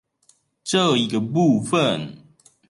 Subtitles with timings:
[0.63, 2.17] 這一個部分